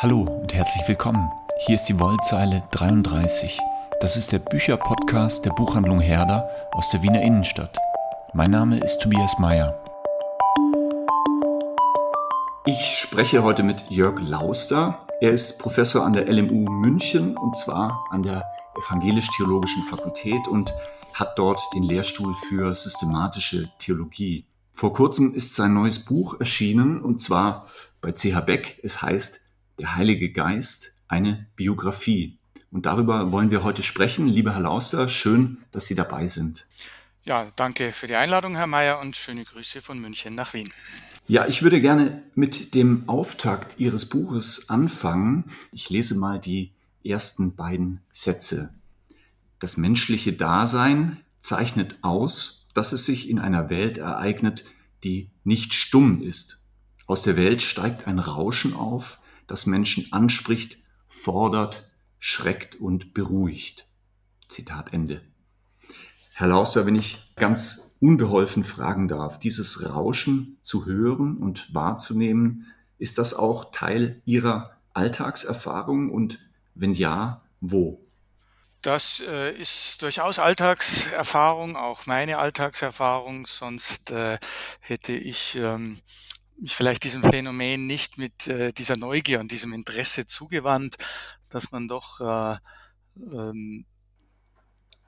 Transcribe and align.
Hallo 0.00 0.20
und 0.20 0.54
herzlich 0.54 0.86
willkommen. 0.86 1.28
Hier 1.66 1.74
ist 1.74 1.86
die 1.86 1.98
Wollzeile 1.98 2.62
33. 2.70 3.58
Das 4.00 4.16
ist 4.16 4.30
der 4.30 4.38
Bücherpodcast 4.38 5.44
der 5.44 5.50
Buchhandlung 5.50 5.98
Herder 5.98 6.48
aus 6.70 6.88
der 6.90 7.02
Wiener 7.02 7.20
Innenstadt. 7.20 7.76
Mein 8.32 8.52
Name 8.52 8.78
ist 8.78 9.00
Tobias 9.00 9.40
Mayer. 9.40 9.82
Ich 12.64 13.00
spreche 13.00 13.42
heute 13.42 13.64
mit 13.64 13.90
Jörg 13.90 14.20
Lauster. 14.20 15.04
Er 15.20 15.32
ist 15.32 15.58
Professor 15.58 16.06
an 16.06 16.12
der 16.12 16.32
LMU 16.32 16.70
München 16.70 17.36
und 17.36 17.58
zwar 17.58 18.04
an 18.10 18.22
der 18.22 18.44
Evangelisch-Theologischen 18.76 19.82
Fakultät 19.82 20.46
und 20.46 20.72
hat 21.12 21.36
dort 21.36 21.60
den 21.74 21.82
Lehrstuhl 21.82 22.36
für 22.48 22.72
systematische 22.72 23.68
Theologie. 23.80 24.46
Vor 24.70 24.92
kurzem 24.92 25.34
ist 25.34 25.56
sein 25.56 25.74
neues 25.74 26.04
Buch 26.04 26.38
erschienen 26.38 27.02
und 27.02 27.20
zwar 27.20 27.66
bei 28.00 28.12
CH 28.12 28.42
Beck. 28.46 28.78
Es 28.84 29.02
heißt 29.02 29.47
der 29.78 29.96
Heilige 29.96 30.32
Geist, 30.32 31.02
eine 31.08 31.46
Biografie. 31.56 32.38
Und 32.70 32.86
darüber 32.86 33.32
wollen 33.32 33.50
wir 33.50 33.62
heute 33.62 33.82
sprechen. 33.82 34.28
Lieber 34.28 34.52
Herr 34.52 34.60
Lauster, 34.60 35.08
schön, 35.08 35.58
dass 35.72 35.86
Sie 35.86 35.94
dabei 35.94 36.26
sind. 36.26 36.66
Ja, 37.24 37.50
danke 37.56 37.92
für 37.92 38.06
die 38.06 38.14
Einladung, 38.16 38.56
Herr 38.56 38.66
Mayer, 38.66 39.00
und 39.00 39.16
schöne 39.16 39.44
Grüße 39.44 39.80
von 39.80 40.00
München 40.00 40.34
nach 40.34 40.54
Wien. 40.54 40.70
Ja, 41.26 41.46
ich 41.46 41.62
würde 41.62 41.80
gerne 41.80 42.22
mit 42.34 42.74
dem 42.74 43.08
Auftakt 43.08 43.78
Ihres 43.78 44.08
Buches 44.08 44.70
anfangen. 44.70 45.44
Ich 45.72 45.90
lese 45.90 46.18
mal 46.18 46.38
die 46.38 46.72
ersten 47.04 47.54
beiden 47.54 48.00
Sätze. 48.12 48.70
Das 49.60 49.76
menschliche 49.76 50.32
Dasein 50.32 51.18
zeichnet 51.40 51.98
aus, 52.02 52.68
dass 52.74 52.92
es 52.92 53.04
sich 53.04 53.28
in 53.28 53.38
einer 53.38 53.70
Welt 53.70 53.98
ereignet, 53.98 54.64
die 55.04 55.30
nicht 55.44 55.74
stumm 55.74 56.22
ist. 56.22 56.64
Aus 57.06 57.22
der 57.22 57.36
Welt 57.36 57.62
steigt 57.62 58.06
ein 58.06 58.18
Rauschen 58.18 58.74
auf, 58.74 59.18
das 59.48 59.66
Menschen 59.66 60.12
anspricht, 60.12 60.78
fordert, 61.08 61.90
schreckt 62.20 62.76
und 62.76 63.14
beruhigt. 63.14 63.88
Zitat 64.46 64.92
Ende. 64.92 65.20
Herr 66.34 66.46
Lauster, 66.46 66.86
wenn 66.86 66.94
ich 66.94 67.34
ganz 67.34 67.96
unbeholfen 68.00 68.62
fragen 68.62 69.08
darf, 69.08 69.40
dieses 69.40 69.92
Rauschen 69.92 70.58
zu 70.62 70.86
hören 70.86 71.36
und 71.36 71.74
wahrzunehmen, 71.74 72.72
ist 72.98 73.18
das 73.18 73.34
auch 73.34 73.72
Teil 73.72 74.22
Ihrer 74.24 74.76
Alltagserfahrung 74.94 76.10
und 76.10 76.38
wenn 76.74 76.94
ja, 76.94 77.42
wo? 77.60 78.00
Das 78.82 79.20
äh, 79.26 79.50
ist 79.56 80.02
durchaus 80.02 80.38
Alltagserfahrung, 80.38 81.76
auch 81.76 82.06
meine 82.06 82.38
Alltagserfahrung, 82.38 83.46
sonst 83.46 84.12
äh, 84.12 84.38
hätte 84.78 85.12
ich 85.12 85.56
ähm, 85.56 85.98
mich 86.60 86.74
vielleicht 86.74 87.04
diesem 87.04 87.22
Phänomen 87.22 87.86
nicht 87.86 88.18
mit 88.18 88.48
äh, 88.48 88.72
dieser 88.72 88.96
Neugier 88.96 89.40
und 89.40 89.52
diesem 89.52 89.72
Interesse 89.72 90.26
zugewandt, 90.26 90.96
dass 91.48 91.72
man 91.72 91.88
doch 91.88 92.20
äh, 92.20 92.56
ähm, 93.32 93.86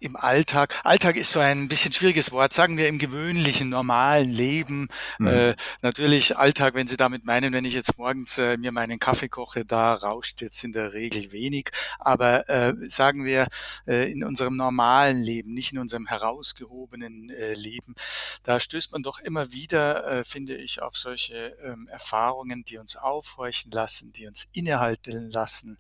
im 0.01 0.17
Alltag, 0.17 0.81
Alltag 0.83 1.17
ist 1.17 1.31
so 1.31 1.41
ein 1.41 1.69
bisschen 1.69 1.93
schwieriges 1.93 2.33
Wort, 2.33 2.55
sagen 2.55 2.79
wir 2.79 2.89
im 2.89 2.99
gewöhnlichen, 2.99 3.69
normalen 3.69 4.31
Leben. 4.31 4.89
Mhm. 5.19 5.27
Äh, 5.27 5.57
natürlich 5.83 6.37
Alltag, 6.37 6.75
wenn 6.75 6.89
Sie 6.89 6.97
damit 6.97 7.25
meinen, 7.25 7.53
wenn 7.53 7.67
ich 7.67 7.75
jetzt 7.75 7.99
morgens 7.99 8.39
äh, 8.39 8.57
mir 8.57 8.73
meinen 8.73 8.99
Kaffee 8.99 9.29
koche, 9.29 9.65
da 9.65 9.95
rauscht 9.95 10.41
jetzt 10.41 10.65
in 10.65 10.73
der 10.73 10.95
Regel 10.95 11.33
wenig. 11.33 11.71
Aber 11.99 12.49
äh, 12.49 12.75
sagen 12.89 13.27
wir 13.27 13.47
äh, 13.87 14.11
in 14.11 14.25
unserem 14.25 14.57
normalen 14.57 15.19
Leben, 15.19 15.53
nicht 15.53 15.73
in 15.73 15.79
unserem 15.79 16.07
herausgehobenen 16.07 17.29
äh, 17.29 17.53
Leben, 17.53 17.95
da 18.43 18.59
stößt 18.59 18.93
man 18.93 19.03
doch 19.03 19.19
immer 19.19 19.53
wieder, 19.53 20.21
äh, 20.21 20.25
finde 20.25 20.57
ich, 20.57 20.81
auf 20.81 20.97
solche 20.97 21.57
ähm, 21.63 21.89
Erfahrungen, 21.89 22.65
die 22.65 22.79
uns 22.79 22.97
aufhorchen 22.97 23.71
lassen, 23.71 24.13
die 24.13 24.27
uns 24.27 24.49
innehalten 24.53 25.31
lassen. 25.31 25.77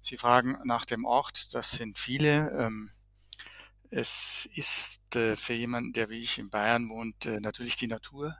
Sie 0.00 0.16
fragen 0.16 0.56
nach 0.64 0.84
dem 0.84 1.04
Ort, 1.04 1.54
das 1.54 1.72
sind 1.72 1.98
viele. 1.98 2.50
Ähm, 2.58 2.90
es 3.94 4.46
ist 4.54 5.14
äh, 5.14 5.36
für 5.36 5.52
jemanden, 5.52 5.92
der 5.92 6.10
wie 6.10 6.20
ich 6.20 6.38
in 6.38 6.50
Bayern 6.50 6.88
wohnt, 6.88 7.26
äh, 7.26 7.38
natürlich 7.40 7.76
die 7.76 7.86
Natur. 7.86 8.36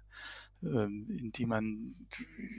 Ähm, 0.67 1.07
in 1.11 1.33
die 1.33 1.47
man, 1.47 1.95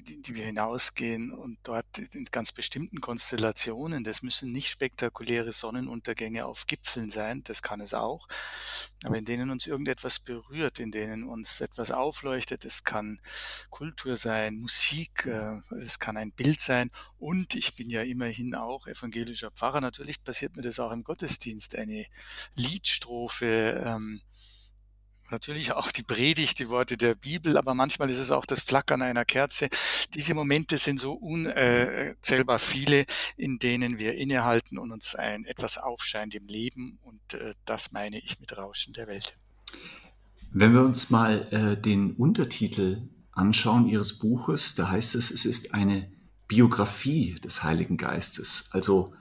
in 0.06 0.22
die 0.22 0.36
wir 0.36 0.46
hinausgehen 0.46 1.32
und 1.32 1.58
dort 1.64 1.98
in 1.98 2.26
ganz 2.26 2.52
bestimmten 2.52 3.02
Konstellationen, 3.02 4.04
das 4.04 4.22
müssen 4.22 4.52
nicht 4.52 4.70
spektakuläre 4.70 5.52
Sonnenuntergänge 5.52 6.46
auf 6.46 6.68
Gipfeln 6.68 7.10
sein, 7.10 7.44
das 7.46 7.64
kann 7.64 7.82
es 7.82 7.94
auch, 7.94 8.28
aber 9.04 9.18
in 9.18 9.26
denen 9.26 9.50
uns 9.50 9.66
irgendetwas 9.66 10.20
berührt, 10.20 10.80
in 10.80 10.92
denen 10.92 11.24
uns 11.24 11.62
etwas 11.62 11.92
aufleuchtet, 11.92 12.64
es 12.66 12.84
kann 12.84 13.20
Kultur 13.70 14.18
sein, 14.18 14.58
Musik, 14.58 15.26
äh, 15.26 15.60
es 15.82 16.00
kann 16.00 16.18
ein 16.18 16.32
Bild 16.32 16.60
sein. 16.60 16.92
Und 17.18 17.56
ich 17.56 17.76
bin 17.76 17.90
ja 17.90 18.04
immerhin 18.04 18.56
auch 18.56 18.88
evangelischer 18.88 19.52
Pfarrer, 19.52 19.82
natürlich 19.82 20.24
passiert 20.24 20.56
mir 20.56 20.62
das 20.62 20.80
auch 20.80 20.92
im 20.92 21.04
Gottesdienst, 21.04 21.76
eine 21.76 22.06
Liedstrophe, 22.56 23.84
ähm, 23.86 24.22
natürlich 25.32 25.74
auch 25.74 25.92
die 25.92 26.04
Predigt, 26.04 26.60
die 26.60 26.70
Worte 26.70 26.98
der 26.98 27.16
Bibel, 27.16 27.58
aber 27.58 27.74
manchmal 27.74 28.10
ist 28.10 28.20
es 28.20 28.32
auch 28.32 28.46
das 28.46 28.62
Flackern 28.62 29.02
einer 29.02 29.26
Kerze. 29.26 29.70
Diese 30.14 30.34
Momente 30.34 30.78
sind 30.78 31.00
so 31.00 31.14
unzählbar 31.14 32.60
viele, 32.60 33.06
in 33.38 33.60
denen 33.60 34.00
wir 34.00 34.16
innehalten 34.16 34.78
und 34.78 34.92
uns 34.92 35.16
ein 35.16 35.46
etwas 35.46 35.78
aufscheint 35.78 36.36
im 36.36 36.48
Leben 36.48 37.00
und 37.04 37.34
äh, 37.34 37.54
das 37.66 37.92
meine 37.92 38.18
ich 38.18 38.40
mit 38.40 38.56
Rauschen 38.58 38.94
der 38.94 39.08
Welt. 39.08 39.38
Wenn 40.52 40.74
wir 40.74 40.82
uns 40.82 41.10
mal 41.10 41.48
äh, 41.52 41.82
den 41.82 42.14
Untertitel 42.14 43.10
anschauen 43.32 43.88
Ihres 43.88 44.20
Buches, 44.20 44.76
da 44.76 44.90
heißt 44.90 45.16
es, 45.16 45.32
es 45.32 45.46
ist 45.46 45.74
eine 45.74 46.10
Biografie 46.48 47.36
des 47.36 47.64
Heiligen 47.64 47.98
Geistes, 47.98 48.70
also 48.72 49.14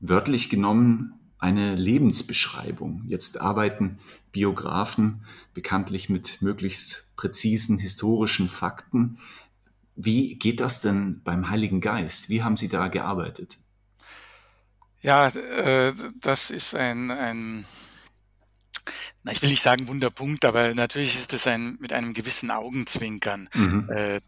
wörtlich 0.00 0.50
genommen 0.50 1.14
eine 1.44 1.74
Lebensbeschreibung. 1.74 3.02
Jetzt 3.06 3.40
arbeiten 3.40 3.98
Biografen 4.32 5.24
bekanntlich 5.52 6.08
mit 6.08 6.40
möglichst 6.40 7.14
präzisen 7.16 7.76
historischen 7.78 8.48
Fakten. 8.48 9.18
Wie 9.94 10.36
geht 10.36 10.60
das 10.60 10.80
denn 10.80 11.20
beim 11.22 11.50
Heiligen 11.50 11.82
Geist? 11.82 12.30
Wie 12.30 12.42
haben 12.42 12.56
Sie 12.56 12.68
da 12.68 12.88
gearbeitet? 12.88 13.58
Ja, 15.02 15.26
äh, 15.28 15.92
das 16.20 16.50
ist 16.50 16.74
ein, 16.74 17.10
ein 17.10 17.66
na, 19.22 19.32
ich 19.32 19.42
will 19.42 19.50
nicht 19.50 19.62
sagen 19.62 19.86
Wunderpunkt, 19.86 20.46
aber 20.46 20.74
natürlich 20.74 21.14
ist 21.14 21.32
es 21.34 21.46
ein 21.46 21.76
mit 21.78 21.92
einem 21.92 22.14
gewissen 22.14 22.50
Augenzwinkern. 22.50 23.48
Mhm. 23.54 23.90
Äh, 23.90 24.20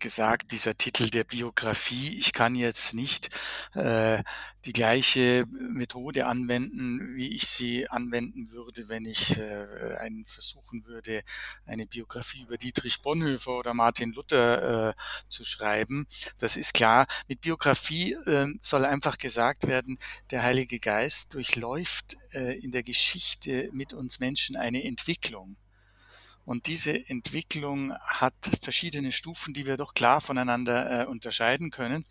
gesagt, 0.00 0.52
dieser 0.52 0.76
Titel 0.76 1.08
der 1.10 1.24
Biografie. 1.24 2.18
Ich 2.18 2.32
kann 2.32 2.54
jetzt 2.54 2.94
nicht 2.94 3.30
äh, 3.74 4.22
die 4.64 4.72
gleiche 4.72 5.46
Methode 5.48 6.26
anwenden, 6.26 7.14
wie 7.14 7.34
ich 7.34 7.46
sie 7.46 7.88
anwenden 7.88 8.50
würde, 8.50 8.88
wenn 8.88 9.06
ich 9.06 9.36
äh, 9.38 9.94
einen 9.98 10.24
versuchen 10.26 10.84
würde, 10.86 11.22
eine 11.66 11.86
Biografie 11.86 12.42
über 12.42 12.58
Dietrich 12.58 13.00
Bonhoeffer 13.02 13.58
oder 13.58 13.74
Martin 13.74 14.12
Luther 14.12 14.90
äh, 14.90 14.94
zu 15.28 15.44
schreiben. 15.44 16.06
Das 16.38 16.56
ist 16.56 16.74
klar. 16.74 17.06
Mit 17.28 17.40
Biografie 17.40 18.14
äh, 18.26 18.46
soll 18.60 18.84
einfach 18.84 19.18
gesagt 19.18 19.66
werden, 19.66 19.98
der 20.30 20.42
Heilige 20.42 20.80
Geist 20.80 21.34
durchläuft 21.34 22.16
äh, 22.32 22.58
in 22.58 22.72
der 22.72 22.82
Geschichte 22.82 23.70
mit 23.72 23.92
uns 23.92 24.20
Menschen 24.20 24.56
eine 24.56 24.84
Entwicklung. 24.84 25.56
Und 26.44 26.66
diese 26.66 27.08
Entwicklung 27.08 27.94
hat 28.06 28.34
verschiedene 28.60 29.12
Stufen, 29.12 29.54
die 29.54 29.66
wir 29.66 29.76
doch 29.76 29.94
klar 29.94 30.20
voneinander 30.20 31.02
äh, 31.02 31.06
unterscheiden 31.06 31.70
können. 31.70 32.04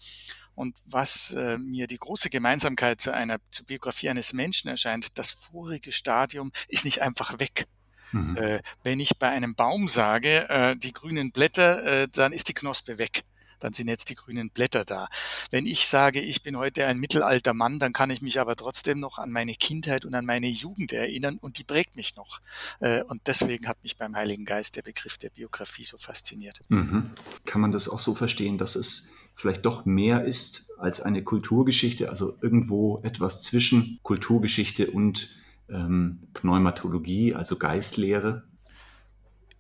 Und 0.56 0.78
was 0.86 1.32
äh, 1.32 1.58
mir 1.58 1.88
die 1.88 1.98
große 1.98 2.30
Gemeinsamkeit 2.30 3.00
zu 3.00 3.14
einer 3.14 3.38
zur 3.52 3.66
Biografie 3.66 4.10
eines 4.10 4.34
Menschen 4.34 4.70
erscheint, 4.70 5.18
das 5.18 5.32
vorige 5.32 5.92
Stadium 5.92 6.52
ist 6.68 6.86
nicht 6.86 7.02
einfach 7.02 7.40
weg. 7.40 7.66
Mhm. 8.12 8.36
Äh, 8.38 8.62
wenn 8.84 9.00
ich 9.00 9.18
bei 9.18 9.30
einem 9.30 9.56
Baum 9.56 9.88
sage, 9.88 10.50
äh, 10.50 10.76
die 10.76 10.94
grünen 10.94 11.32
Blätter, 11.32 11.84
äh, 11.84 12.08
dann 12.12 12.34
ist 12.34 12.50
die 12.50 12.54
Knospe 12.54 12.98
weg 12.98 13.24
dann 13.60 13.74
sind 13.74 13.88
jetzt 13.88 14.10
die 14.10 14.16
grünen 14.16 14.50
Blätter 14.50 14.86
da. 14.86 15.08
Wenn 15.52 15.66
ich 15.66 15.88
sage, 15.88 16.20
ich 16.20 16.44
bin 16.44 16.58
heute 16.58 16.86
ein 16.86 17.00
mittelalter 17.00 17.54
Mann, 17.54 17.80
dann 17.80 17.94
kann 17.94 18.10
ich 18.10 18.22
mich 18.22 18.40
aber 18.40 18.56
trotzdem 18.56 19.00
noch 19.00 19.18
an 19.18 19.32
meine 19.32 19.54
Kindheit 19.54 20.06
und 20.06 20.16
an 20.16 20.26
meine 20.26 20.48
Jugend 20.48 20.94
erinnern 20.94 21.38
und 21.40 21.58
die 21.58 21.64
prägt 21.64 21.96
mich 21.96 22.16
noch. 22.16 22.40
Äh, 22.80 23.04
und 23.04 23.22
deswegen 23.28 23.68
hat 23.68 23.82
mich 23.84 23.98
beim 23.98 24.16
Heiligen 24.16 24.46
Geist 24.46 24.76
der 24.76 24.82
Begriff 24.82 25.18
der 25.18 25.30
Biografie 25.30 25.84
so 25.84 25.98
fasziniert. 25.98 26.62
Mhm. 26.70 27.12
Kann 27.46 27.62
man 27.62 27.72
das 27.72 27.90
auch 27.90 28.00
so 28.00 28.16
verstehen, 28.16 28.58
dass 28.58 28.76
es 28.76 29.14
vielleicht 29.36 29.66
doch 29.66 29.86
mehr 29.86 30.26
ist 30.26 30.72
als 30.80 31.02
eine 31.02 31.24
Kulturgeschichte, 31.24 32.10
also 32.10 32.38
irgendwo 32.42 33.00
etwas 33.04 33.42
zwischen 33.42 34.00
Kulturgeschichte 34.04 34.92
und 34.92 35.30
ähm, 35.70 36.28
Pneumatologie, 36.34 37.34
also 37.36 37.58
Geistlehre? 37.58 38.44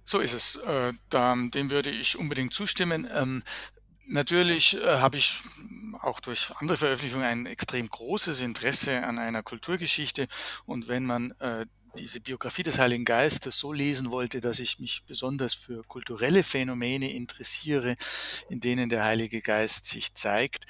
So 0.04 0.20
ist 0.20 0.34
es. 0.34 0.56
Äh, 0.56 0.92
dem 1.12 1.72
würde 1.72 1.92
ich 1.92 2.18
unbedingt 2.18 2.54
zustimmen. 2.54 3.08
Ähm, 3.14 3.44
Natürlich 4.12 4.76
äh, 4.76 4.98
habe 4.98 5.18
ich 5.18 5.38
auch 6.02 6.20
durch 6.20 6.52
andere 6.56 6.78
Veröffentlichungen 6.78 7.26
ein 7.26 7.46
extrem 7.46 7.88
großes 7.88 8.42
Interesse 8.42 9.04
an 9.04 9.20
einer 9.20 9.44
Kulturgeschichte. 9.44 10.28
Und 10.66 10.88
wenn 10.88 11.06
man 11.06 11.32
äh, 11.40 11.68
diese 11.96 12.20
Biografie 12.20 12.64
des 12.64 12.80
Heiligen 12.80 13.06
Geistes 13.06 13.60
so 13.60 13.72
lesen 13.72 14.10
wollte, 14.10 14.42
dass 14.42 14.60
ich 14.60 14.80
mich 14.80 15.04
besonders 15.06 15.54
für 15.54 15.84
kulturelle 15.84 16.42
Phänomene 16.42 17.12
interessiere, 17.12 17.96
in 18.50 18.60
denen 18.60 18.90
der 18.90 19.04
Heilige 19.04 19.42
Geist 19.42 19.86
sich 19.86 20.14
zeigt, 20.16 20.66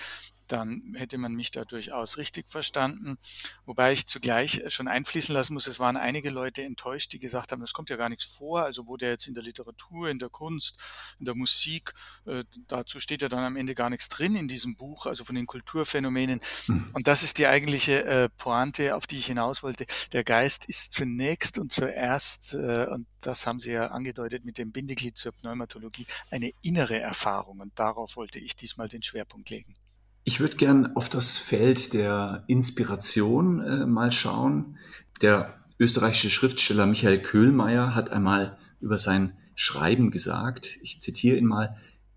dann 0.51 0.93
hätte 0.95 1.17
man 1.17 1.33
mich 1.33 1.51
da 1.51 1.63
durchaus 1.63 2.17
richtig 2.17 2.49
verstanden. 2.49 3.17
Wobei 3.65 3.93
ich 3.93 4.07
zugleich 4.07 4.61
schon 4.67 4.87
einfließen 4.87 5.33
lassen 5.33 5.53
muss, 5.53 5.67
es 5.67 5.79
waren 5.79 5.95
einige 5.95 6.29
Leute 6.29 6.63
enttäuscht, 6.63 7.13
die 7.13 7.19
gesagt 7.19 7.51
haben, 7.51 7.61
das 7.61 7.73
kommt 7.73 7.89
ja 7.89 7.95
gar 7.95 8.09
nichts 8.09 8.25
vor. 8.25 8.63
Also 8.63 8.87
wo 8.87 8.97
der 8.97 9.11
jetzt 9.11 9.27
in 9.27 9.35
der 9.35 9.43
Literatur, 9.43 10.09
in 10.09 10.19
der 10.19 10.29
Kunst, 10.29 10.77
in 11.19 11.25
der 11.25 11.35
Musik, 11.35 11.93
äh, 12.25 12.43
dazu 12.67 12.99
steht 12.99 13.21
ja 13.21 13.29
dann 13.29 13.43
am 13.43 13.55
Ende 13.55 13.75
gar 13.75 13.89
nichts 13.89 14.09
drin 14.09 14.35
in 14.35 14.47
diesem 14.47 14.75
Buch, 14.75 15.05
also 15.05 15.23
von 15.23 15.35
den 15.35 15.45
Kulturphänomenen. 15.45 16.41
Hm. 16.65 16.89
Und 16.93 17.07
das 17.07 17.23
ist 17.23 17.37
die 17.37 17.47
eigentliche 17.47 18.03
äh, 18.05 18.29
Pointe, 18.29 18.95
auf 18.95 19.05
die 19.07 19.19
ich 19.19 19.27
hinaus 19.27 19.63
wollte. 19.63 19.85
Der 20.11 20.23
Geist 20.23 20.65
ist 20.65 20.93
zunächst 20.93 21.59
und 21.59 21.71
zuerst, 21.71 22.55
äh, 22.55 22.87
und 22.87 23.05
das 23.21 23.45
haben 23.45 23.59
Sie 23.59 23.71
ja 23.71 23.87
angedeutet 23.87 24.45
mit 24.45 24.57
dem 24.57 24.71
Bindeglied 24.71 25.17
zur 25.17 25.31
Pneumatologie, 25.33 26.07
eine 26.31 26.51
innere 26.61 26.99
Erfahrung. 26.99 27.59
Und 27.59 27.77
darauf 27.77 28.15
wollte 28.15 28.39
ich 28.39 28.55
diesmal 28.55 28.87
den 28.87 29.03
Schwerpunkt 29.03 29.49
legen. 29.49 29.75
Ich 30.23 30.39
würde 30.39 30.57
gern 30.57 30.95
auf 30.95 31.09
das 31.09 31.37
Feld 31.37 31.93
der 31.93 32.43
Inspiration 32.47 33.61
äh, 33.61 33.85
mal 33.85 34.11
schauen. 34.11 34.77
Der 35.21 35.55
österreichische 35.79 36.29
Schriftsteller 36.29 36.85
Michael 36.85 37.21
Köhlmeier 37.21 37.95
hat 37.95 38.09
einmal 38.09 38.57
über 38.81 38.97
sein 38.97 39.33
Schreiben 39.55 40.11
gesagt, 40.11 40.77
ich 40.83 41.01
zitiere 41.01 41.37
ihn 41.37 41.45
mal, 41.45 41.75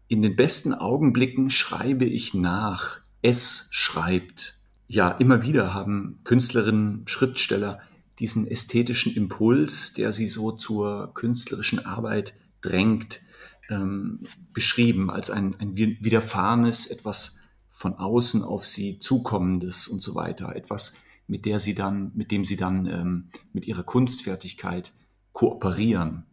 in 0.09 0.23
den 0.23 0.37
besten 0.37 0.75
Augenblicken 0.75 1.49
schreibe 1.49 2.05
ich 2.05 2.35
nach, 2.35 3.01
es 3.23 3.69
schreibt. 3.73 4.59
Ja, 4.87 5.11
immer 5.11 5.43
wieder 5.43 5.73
haben 5.73 6.21
Künstlerinnen, 6.25 7.03
Schriftsteller 7.07 7.81
diesen 8.19 8.47
ästhetischen 8.47 9.15
Impuls, 9.15 9.95
der 9.95 10.13
sie 10.13 10.29
so 10.29 10.53
zur 10.53 11.15
künstlerischen 11.15 11.85
Arbeit 11.85 12.35
drängt, 12.61 13.23
ähm, 13.71 14.21
beschrieben 14.53 15.11
als 15.11 15.31
ein, 15.31 15.57
ein 15.59 15.77
widerfahrenes, 15.77 16.89
etwas 16.89 17.42
von 17.83 17.97
außen 17.97 18.45
auf 18.45 18.65
sie 18.65 19.01
zukommendes 19.01 19.89
und 19.89 20.01
so 20.01 20.15
weiter. 20.15 20.55
Etwas, 20.55 21.03
mit 21.27 21.47
der 21.47 21.59
sie 21.59 21.75
dann, 21.75 22.13
mit 22.15 22.31
dem 22.31 22.45
sie 22.45 22.57
dann 22.57 22.87
ähm, 22.87 23.31
mit 23.53 23.67
ihrer 23.67 23.83
Kunstfertigkeit 23.83 24.93
kooperieren. 25.33 26.25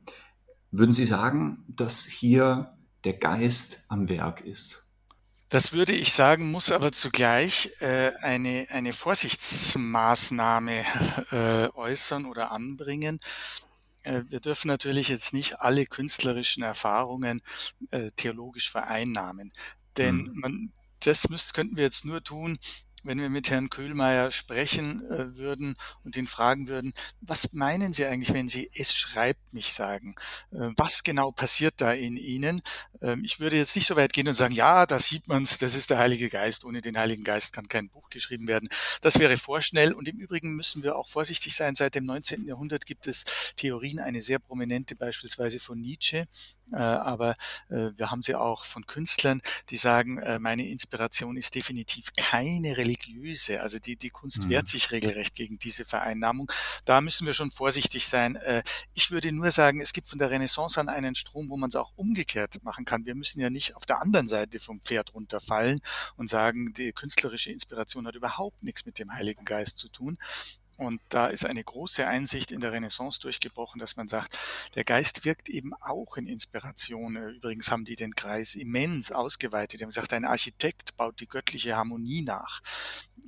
Würden 0.69 0.91
Sie 0.91 1.05
sagen, 1.05 1.65
dass 1.67 2.05
hier 2.05 2.77
der 3.03 3.13
Geist 3.13 3.85
am 3.87 4.09
Werk 4.09 4.41
ist? 4.41 4.91
Das 5.47 5.73
würde 5.73 5.93
ich 5.93 6.13
sagen, 6.13 6.51
muss 6.51 6.71
aber 6.71 6.91
zugleich 6.91 7.71
äh, 7.79 8.11
eine, 8.21 8.67
eine 8.69 8.93
Vorsichtsmaßnahme 8.93 10.85
äh, 11.31 11.67
äußern 11.69 12.27
oder 12.27 12.51
anbringen. 12.51 13.19
Äh, 14.03 14.21
wir 14.29 14.39
dürfen 14.39 14.67
natürlich 14.67 15.09
jetzt 15.09 15.33
nicht 15.33 15.61
alle 15.61 15.87
künstlerischen 15.87 16.61
Erfahrungen 16.61 17.41
äh, 17.89 18.11
theologisch 18.15 18.69
vereinnahmen. 18.69 19.51
Denn 19.97 20.17
mhm. 20.17 20.31
man 20.35 20.73
das 20.99 21.29
müsst, 21.29 21.53
könnten 21.53 21.75
wir 21.75 21.83
jetzt 21.83 22.05
nur 22.05 22.23
tun, 22.23 22.57
wenn 23.05 23.19
wir 23.19 23.29
mit 23.29 23.49
Herrn 23.49 23.69
Köhlmeier 23.69 24.31
sprechen 24.31 25.01
äh, 25.09 25.37
würden 25.37 25.75
und 26.03 26.17
ihn 26.17 26.27
fragen 26.27 26.67
würden, 26.67 26.93
was 27.21 27.53
meinen 27.53 27.93
Sie 27.93 28.05
eigentlich, 28.05 28.33
wenn 28.33 28.49
Sie 28.49 28.69
es 28.73 28.95
schreibt 28.95 29.53
mich 29.53 29.73
sagen? 29.73 30.15
Äh, 30.51 30.71
was 30.77 31.03
genau 31.03 31.31
passiert 31.31 31.75
da 31.77 31.93
in 31.93 32.17
Ihnen? 32.17 32.61
Ähm, 33.01 33.23
ich 33.23 33.39
würde 33.39 33.57
jetzt 33.57 33.75
nicht 33.75 33.87
so 33.87 33.95
weit 33.95 34.13
gehen 34.13 34.27
und 34.27 34.35
sagen, 34.35 34.53
ja, 34.53 34.85
da 34.85 34.99
sieht 34.99 35.27
man's, 35.27 35.57
das 35.57 35.75
ist 35.75 35.89
der 35.89 35.99
Heilige 35.99 36.29
Geist. 36.29 36.65
Ohne 36.65 36.81
den 36.81 36.97
Heiligen 36.97 37.23
Geist 37.23 37.53
kann 37.53 37.67
kein 37.67 37.89
Buch 37.89 38.09
geschrieben 38.09 38.47
werden. 38.47 38.69
Das 39.01 39.19
wäre 39.19 39.37
vorschnell. 39.37 39.93
Und 39.93 40.07
im 40.07 40.17
Übrigen 40.17 40.55
müssen 40.55 40.83
wir 40.83 40.95
auch 40.95 41.07
vorsichtig 41.07 41.55
sein. 41.55 41.75
Seit 41.75 41.95
dem 41.95 42.05
19. 42.05 42.45
Jahrhundert 42.45 42.85
gibt 42.85 43.07
es 43.07 43.25
Theorien, 43.55 43.99
eine 43.99 44.21
sehr 44.21 44.39
prominente 44.39 44.95
beispielsweise 44.95 45.59
von 45.59 45.79
Nietzsche, 45.79 46.27
äh, 46.71 46.75
aber 46.75 47.35
wir 47.69 48.11
haben 48.11 48.23
sie 48.23 48.35
auch 48.35 48.65
von 48.65 48.85
Künstlern, 48.85 49.41
die 49.69 49.77
sagen, 49.77 50.19
meine 50.39 50.67
Inspiration 50.67 51.37
ist 51.37 51.55
definitiv 51.55 52.11
keine 52.17 52.77
religiöse. 52.89 53.61
Also 53.61 53.79
die, 53.79 53.95
die 53.95 54.09
Kunst 54.09 54.43
mhm. 54.43 54.49
wehrt 54.49 54.67
sich 54.67 54.91
regelrecht 54.91 55.35
gegen 55.35 55.59
diese 55.59 55.85
Vereinnahmung. 55.85 56.51
Da 56.85 57.01
müssen 57.01 57.25
wir 57.25 57.33
schon 57.33 57.51
vorsichtig 57.51 58.07
sein. 58.07 58.35
Äh, 58.35 58.63
ich 58.93 59.11
würde 59.11 59.31
nur 59.31 59.51
sagen, 59.51 59.81
es 59.81 59.93
gibt 59.93 60.07
von 60.07 60.19
der 60.19 60.31
Renaissance 60.31 60.79
an 60.79 60.89
einen 60.89 61.15
Strom, 61.15 61.49
wo 61.49 61.57
man 61.57 61.69
es 61.69 61.75
auch 61.75 61.91
umgekehrt 61.95 62.63
machen 62.63 62.85
kann. 62.85 63.05
Wir 63.05 63.15
müssen 63.15 63.39
ja 63.39 63.49
nicht 63.49 63.75
auf 63.75 63.85
der 63.85 64.01
anderen 64.01 64.27
Seite 64.27 64.59
vom 64.59 64.81
Pferd 64.81 65.13
runterfallen 65.13 65.81
und 66.17 66.29
sagen, 66.29 66.73
die 66.73 66.91
künstlerische 66.91 67.51
Inspiration 67.51 68.07
hat 68.07 68.15
überhaupt 68.15 68.63
nichts 68.63 68.85
mit 68.85 68.99
dem 68.99 69.13
Heiligen 69.13 69.45
Geist 69.45 69.77
zu 69.77 69.89
tun, 69.89 70.17
und 70.79 71.01
da 71.09 71.27
ist 71.27 71.45
eine 71.45 71.63
große 71.63 72.07
Einsicht 72.07 72.51
in 72.51 72.61
der 72.61 72.71
Renaissance 72.71 73.19
durchgebrochen, 73.19 73.79
dass 73.79 73.97
man 73.97 74.07
sagt, 74.07 74.37
der 74.75 74.85
Geist 74.85 75.25
wirkt 75.25 75.49
eben 75.49 75.73
auch 75.73 76.15
in 76.15 76.25
Inspiration. 76.25 77.17
Übrigens 77.17 77.69
haben 77.69 77.83
die 77.83 77.97
den 77.97 78.15
Kreis 78.15 78.55
immens 78.55 79.11
ausgeweitet. 79.11 79.79
Die 79.79 79.83
haben 79.83 79.89
gesagt, 79.89 80.13
ein 80.13 80.23
Architekt 80.23 80.95
baut 80.95 81.19
die 81.19 81.27
göttliche 81.27 81.75
Harmonie 81.75 82.21
nach. 82.21 82.61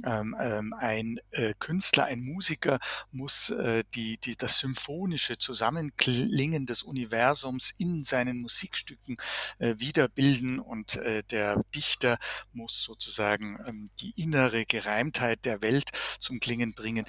Ähm, 0.05 0.35
ähm, 0.39 0.73
ein 0.73 1.19
äh, 1.31 1.53
Künstler, 1.59 2.05
ein 2.05 2.21
Musiker 2.21 2.79
muss 3.11 3.49
äh, 3.49 3.83
die, 3.93 4.17
die, 4.17 4.37
das 4.37 4.57
symphonische 4.57 5.37
Zusammenklingen 5.37 6.65
des 6.65 6.83
Universums 6.83 7.73
in 7.77 8.05
seinen 8.05 8.41
Musikstücken 8.41 9.17
äh, 9.59 9.75
wiederbilden 9.77 10.59
und 10.59 10.99
der 11.31 11.61
Dichter 11.75 12.17
muss 12.53 12.83
sozusagen 12.83 13.57
ähm, 13.67 13.89
die 13.99 14.11
innere 14.21 14.65
Gereimtheit 14.65 15.45
der 15.45 15.61
Welt 15.61 15.91
zum 16.19 16.39
Klingen 16.39 16.73
bringen 16.73 17.05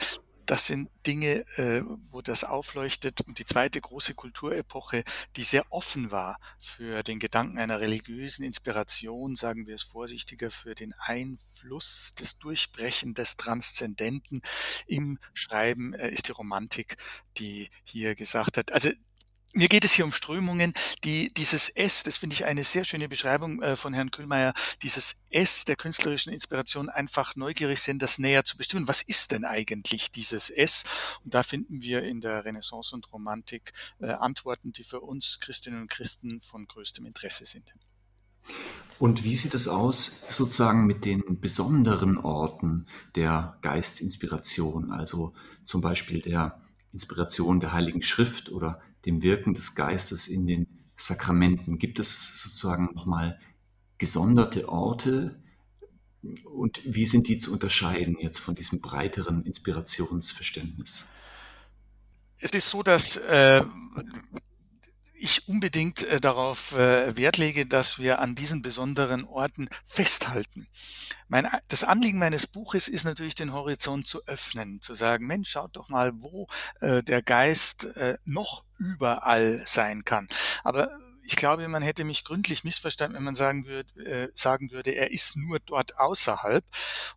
das 0.47 0.67
sind 0.67 0.91
Dinge, 1.07 1.45
äh, 1.57 1.83
wo 2.11 2.23
das 2.23 2.45
aufleuchtet. 2.45 3.21
Und 3.23 3.39
die 3.39 3.45
zweite 3.45 3.81
große 3.81 4.15
Kulturepoche, 4.15 5.05
die 5.37 5.43
sehr 5.43 5.65
offen 5.71 6.11
war 6.11 6.39
für 6.61 7.03
den 7.03 7.19
Gedanken 7.19 7.59
einer 7.59 7.81
religiösen 7.81 8.45
Inspiration, 8.45 9.37
sagen 9.37 9.67
wir 9.67 9.75
es 9.75 9.83
vorsichtiger, 9.83 10.51
für 10.51 10.75
den 10.75 10.95
Einfluss 10.99 12.15
des 12.19 12.39
Durchbrechen 12.39 13.15
des 13.15 13.37
Transzendenten 13.37 14.43
im 14.87 15.19
Schreiben, 15.35 15.95
äh, 15.95 16.11
ist 16.11 16.29
die 16.29 16.33
Romantik, 16.33 16.97
die 17.39 17.71
hier 17.85 18.15
gesagt 18.15 18.59
hat. 18.59 18.73
Also 18.73 18.91
mir 19.55 19.69
geht 19.69 19.85
es 19.85 19.93
hier 19.93 20.05
um 20.05 20.13
Strömungen, 20.13 20.73
die 21.05 21.33
dieses 21.35 21.69
S, 21.69 22.03
das 22.03 22.17
finde 22.17 22.35
ich 22.35 22.45
eine 22.45 22.65
sehr 22.65 22.85
schöne 22.85 23.09
Beschreibung 23.09 23.61
äh, 23.63 23.77
von 23.77 23.93
Herrn 23.93 24.11
Kühlmeier, 24.11 24.55
dieses 24.83 25.23
S 25.31 25.65
der 25.65 25.77
künstlerischen 25.77 26.33
Inspiration 26.33 26.89
einfach 26.89 27.37
neugierig 27.37 27.81
sind, 27.81 28.03
das 28.03 28.19
näher 28.19 28.45
zu 28.45 28.57
bestimmen. 28.57 28.89
Was 28.89 29.03
ist 29.03 29.33
denn 29.33 29.45
eigentlich 29.45 30.11
dieses 30.11 30.51
S? 30.51 30.85
Und 31.25 31.35
da 31.35 31.43
finden 31.43 31.83
wir 31.83 32.03
in 32.03 32.21
der 32.21 32.45
Renaissance 32.45 32.95
und 32.95 33.13
Romantik 33.13 33.73
äh, 34.01 34.11
Antworten, 34.13 34.73
die 34.73 34.85
für 34.85 35.01
uns 35.01 35.39
Christinnen 35.41 35.83
und 35.83 35.91
Christen 35.91 36.41
von 36.41 36.67
größtem 36.67 37.05
Interesse 37.05 37.47
sind. 37.47 37.73
Und 38.99 39.25
wie 39.25 39.37
sieht 39.37 39.55
es 39.55 39.69
aus 39.69 40.27
sozusagen 40.29 40.87
mit 40.87 41.05
den 41.05 41.41
besonderen 41.41 42.19
Orten 42.19 42.87
der 43.17 43.59
Geistinspiration, 43.63 44.93
also 44.93 45.35
zum 45.65 45.81
Beispiel 45.81 46.21
der 46.21 46.61
Inspiration 46.93 47.61
der 47.61 47.73
Heiligen 47.73 48.03
Schrift 48.03 48.51
oder 48.51 48.81
dem 49.05 49.23
Wirken 49.23 49.55
des 49.55 49.75
Geistes 49.75 50.29
in 50.29 50.47
den 50.47 50.67
Sakramenten? 50.97 51.79
Gibt 51.79 51.99
es 51.99 52.43
sozusagen 52.43 52.91
nochmal 52.95 53.39
gesonderte 53.99 54.69
Orte? 54.69 55.41
Und 56.45 56.81
wie 56.85 57.07
sind 57.07 57.29
die 57.29 57.39
zu 57.39 57.53
unterscheiden 57.53 58.17
jetzt 58.21 58.39
von 58.39 58.55
diesem 58.55 58.81
breiteren 58.81 59.45
Inspirationsverständnis? 59.45 61.09
Es 62.39 62.51
ist 62.51 62.71
so, 62.71 62.83
dass 62.83 63.17
äh, 63.17 63.63
ich 65.23 65.49
unbedingt 65.49 66.03
äh, 66.03 66.21
darauf 66.21 66.73
äh, 66.73 67.17
Wert 67.17 67.39
lege, 67.39 67.65
dass 67.65 67.99
wir 67.99 68.19
an 68.19 68.35
diesen 68.35 68.61
besonderen 68.61 69.25
Orten 69.25 69.69
festhalten. 69.85 70.67
Mein, 71.29 71.49
das 71.69 71.85
Anliegen 71.85 72.19
meines 72.19 72.47
Buches 72.47 72.89
ist 72.89 73.05
natürlich, 73.05 73.37
den 73.37 73.53
Horizont 73.53 74.07
zu 74.07 74.27
öffnen, 74.27 74.83
zu 74.83 74.95
sagen, 74.95 75.27
Mensch, 75.27 75.51
schaut 75.51 75.77
doch 75.77 75.89
mal, 75.89 76.13
wo 76.15 76.49
äh, 76.81 77.03
der 77.03 77.23
Geist 77.23 77.85
äh, 77.97 78.19
noch 78.25 78.65
überall 78.79 79.63
sein 79.65 80.05
kann. 80.05 80.27
Aber 80.65 80.91
ich 81.25 81.37
glaube, 81.37 81.67
man 81.69 81.83
hätte 81.83 82.05
mich 82.05 82.25
gründlich 82.25 82.65
missverstanden, 82.65 83.17
wenn 83.17 83.25
man 83.25 83.37
sagen 83.37 83.67
würde, 83.67 84.05
äh, 84.05 84.29
sagen 84.35 84.71
würde, 84.71 84.91
er 84.91 85.11
ist 85.11 85.37
nur 85.37 85.59
dort 85.61 85.99
außerhalb. 85.99 86.65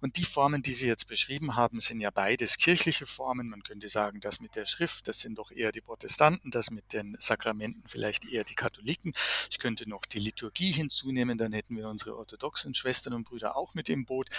Und 0.02 0.18
die 0.18 0.24
Formen, 0.24 0.62
die 0.62 0.74
Sie 0.74 0.88
jetzt 0.88 1.08
beschrieben 1.08 1.56
haben, 1.56 1.80
sind 1.80 2.00
ja 2.00 2.12
beides 2.12 2.58
kirchliche 2.58 3.06
Formen. 3.06 3.50
Man 3.50 3.64
könnte 3.64 3.90
sagen, 3.90 4.20
das 4.20 4.40
mit 4.40 4.56
der 4.56 4.68
Schrift, 4.68 5.08
das 5.08 5.20
sind 5.20 5.38
doch 5.38 5.52
eher 5.52 5.72
die 5.72 5.82
Protestanten, 5.82 6.52
das 6.52 6.70
mit 6.70 6.94
den 6.94 7.18
Sakramenten 7.20 7.88
vielleicht 7.88 8.26
eher 8.26 8.44
die 8.44 8.56
Katholiken. 8.56 9.14
Ich 9.50 9.60
könnte 9.60 9.90
noch 9.90 10.06
die 10.06 10.20
Liturgie 10.20 10.72
hinzunehmen, 10.72 11.38
dann 11.38 11.54
hätten 11.54 11.76
wir 11.76 11.90
unsere 11.90 12.16
orthodoxen 12.16 12.76
Schwestern 12.76 13.14
und 13.14 13.26
Brüder 13.26 13.58
auch 13.58 13.74
mit 13.74 13.90
im 13.90 14.06
Boot. 14.06 14.30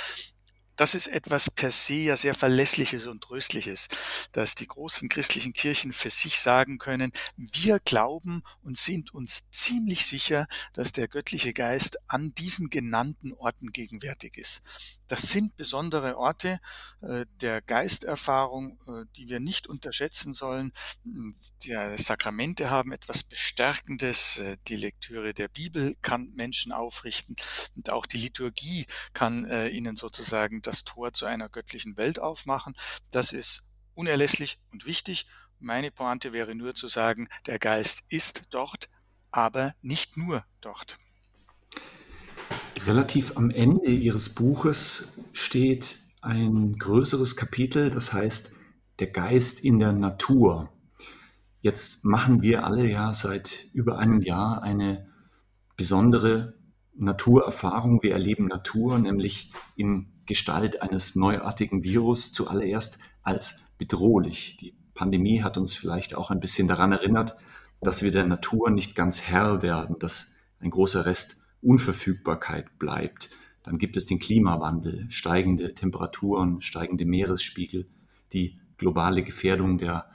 Das 0.77 0.95
ist 0.95 1.09
etwas 1.09 1.51
per 1.51 1.71
se 1.71 1.95
ja 1.95 2.17
sehr 2.17 2.35
Verlässliches 2.35 3.07
und 3.07 3.23
Tröstliches, 3.23 3.89
dass 4.33 4.55
die 4.55 4.67
großen 4.67 5.09
christlichen 5.09 5.53
Kirchen 5.53 5.93
für 5.93 6.11
sich 6.11 6.39
sagen 6.39 6.79
können, 6.79 7.13
wir 7.37 7.81
glauben 7.81 8.43
und 8.63 8.79
sind 8.79 9.13
uns 9.15 9.45
ziemlich 9.51 10.07
sicher, 10.07 10.47
dass 10.75 10.93
der 10.93 11.09
göttliche 11.09 11.53
Geist 11.53 11.99
an 12.09 12.35
diesen 12.35 12.71
genannten 12.71 13.33
Orten 13.33 13.73
gegenwärtig 13.73 14.37
ist. 14.37 14.63
Das 15.09 15.23
sind 15.23 15.57
besondere 15.57 16.19
Orte 16.19 16.61
äh, 17.01 17.27
der 17.41 17.63
Geisterfahrung, 17.63 18.79
äh, 18.89 19.05
die 19.17 19.29
wir 19.29 19.39
nicht 19.39 19.69
unterschätzen 19.69 20.35
sollen. 20.35 20.73
Die 21.05 21.77
Sakramente 21.97 22.71
haben 22.71 22.91
etwas 22.91 23.23
Bestärkendes. 23.23 24.39
Äh, 24.39 24.57
die 24.67 24.75
Lektüre 24.75 25.33
der 25.33 25.49
Bibel 25.49 25.95
kann 26.03 26.33
Menschen 26.35 26.73
aufrichten 26.73 27.37
und 27.77 27.91
auch 27.91 28.07
die 28.07 28.19
Liturgie 28.19 28.87
kann 29.13 29.47
ihnen 29.71 29.97
sozusagen 29.97 30.63
das 30.67 30.85
Tor 30.85 31.13
zu 31.13 31.27
einer 31.27 31.49
göttlichen 31.49 31.97
Welt 31.97 32.19
aufmachen. 32.19 32.75
Das 33.11 33.33
ist 33.33 33.75
unerlässlich 33.95 34.59
und 34.73 34.87
wichtig. 34.87 35.27
Meine 35.59 35.91
Pointe 35.91 36.33
wäre 36.33 36.55
nur 36.55 36.75
zu 36.75 36.89
sagen, 36.89 37.29
der 37.47 37.59
Geist 37.59 38.03
ist 38.09 38.43
dort, 38.51 38.89
aber 39.31 39.75
nicht 39.81 40.17
nur 40.17 40.45
dort. 40.61 40.97
Relativ 42.85 43.37
am 43.37 43.51
Ende 43.51 43.91
Ihres 43.91 44.35
Buches 44.35 45.21
steht 45.33 45.99
ein 46.21 46.77
größeres 46.79 47.37
Kapitel, 47.37 47.91
das 47.91 48.13
heißt 48.13 48.57
Der 48.99 49.09
Geist 49.09 49.65
in 49.65 49.79
der 49.79 49.93
Natur. 49.93 50.71
Jetzt 51.63 52.05
machen 52.05 52.43
wir 52.43 52.65
alle 52.65 52.89
ja 52.89 53.13
seit 53.13 53.67
über 53.73 53.99
einem 53.99 54.21
Jahr 54.21 54.63
eine 54.63 55.09
besondere 55.77 56.55
Naturerfahrung. 56.95 58.03
Wir 58.03 58.13
erleben 58.13 58.47
Natur, 58.47 58.99
nämlich 58.99 59.53
in 59.75 60.16
Gestalt 60.27 60.83
eines 60.83 61.17
neuartigen 61.17 61.83
Virus, 61.83 62.33
zuallererst 62.33 63.01
als 63.23 63.75
bedrohlich. 63.79 64.57
Die 64.59 64.75
Pandemie 64.95 65.43
hat 65.43 65.59
uns 65.59 65.75
vielleicht 65.75 66.15
auch 66.15 66.31
ein 66.31 66.41
bisschen 66.41 66.69
daran 66.69 66.93
erinnert, 66.93 67.37
dass 67.81 68.03
wir 68.03 68.11
der 68.11 68.27
Natur 68.27 68.71
nicht 68.71 68.95
ganz 68.95 69.23
Herr 69.23 69.63
werden, 69.63 69.97
dass 69.99 70.39
ein 70.61 70.71
großer 70.71 71.07
Rest 71.07 71.47
Unverfügbarkeit 71.63 72.79
bleibt. 72.79 73.31
Dann 73.63 73.79
gibt 73.79 73.97
es 73.97 74.07
den 74.07 74.19
Klimawandel, 74.19 75.11
steigende 75.11 75.75
Temperaturen, 75.75 76.61
steigende 76.61 77.05
Meeresspiegel, 77.05 77.87
die 78.33 78.59
globale 78.79 79.23
Gefährdung 79.23 79.79
der, 79.79 80.07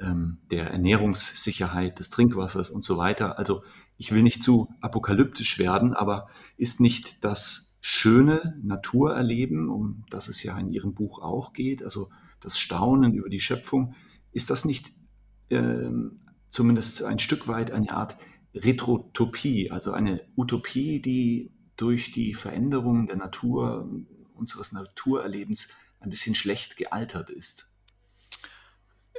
ähm, 0.00 0.38
der 0.50 0.70
Ernährungssicherheit, 0.70 1.98
des 1.98 2.10
Trinkwassers 2.10 2.70
und 2.70 2.82
so 2.82 2.98
weiter. 2.98 3.38
Also 3.38 3.62
ich 3.96 4.12
will 4.12 4.22
nicht 4.22 4.42
zu 4.42 4.68
apokalyptisch 4.80 5.58
werden, 5.58 5.94
aber 5.94 6.28
ist 6.56 6.80
nicht 6.80 7.24
das 7.24 7.65
schöne 7.88 8.58
Naturerleben, 8.64 9.68
um 9.68 10.02
das 10.10 10.26
es 10.26 10.42
ja 10.42 10.58
in 10.58 10.72
Ihrem 10.72 10.92
Buch 10.92 11.20
auch 11.20 11.52
geht, 11.52 11.84
also 11.84 12.08
das 12.40 12.58
Staunen 12.58 13.14
über 13.14 13.28
die 13.28 13.38
Schöpfung, 13.38 13.94
ist 14.32 14.50
das 14.50 14.64
nicht 14.64 14.90
äh, 15.50 15.88
zumindest 16.48 17.04
ein 17.04 17.20
Stück 17.20 17.46
weit 17.46 17.70
eine 17.70 17.92
Art 17.92 18.18
Retrotopie, 18.54 19.70
also 19.70 19.92
eine 19.92 20.26
Utopie, 20.36 21.00
die 21.00 21.52
durch 21.76 22.10
die 22.10 22.34
Veränderung 22.34 23.06
der 23.06 23.18
Natur, 23.18 23.88
unseres 24.34 24.72
Naturerlebens 24.72 25.68
ein 26.00 26.10
bisschen 26.10 26.34
schlecht 26.34 26.76
gealtert 26.76 27.30
ist? 27.30 27.65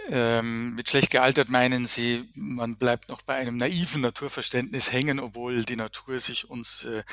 Ähm, 0.10 0.76
mit 0.76 0.90
schlecht 0.90 1.12
gealtert 1.12 1.50
meinen 1.50 1.86
Sie, 1.86 2.30
man 2.34 2.78
bleibt 2.78 3.10
noch 3.10 3.22
bei 3.22 3.36
einem 3.36 3.58
naiven 3.58 4.02
Naturverständnis 4.02 4.92
hängen, 4.92 5.20
obwohl 5.20 5.66
die 5.66 5.76
Natur 5.76 6.20
sich 6.20 6.50
uns 6.50 6.86
äh, 6.86 7.04